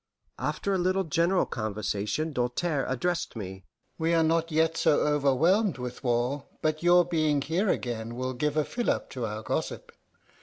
[0.39, 3.65] After a little general conversation Doltaire addressed me:
[3.99, 8.57] "We are not yet so overwhelmed with war but your being here again will give
[8.57, 9.91] a fillip to our gossip.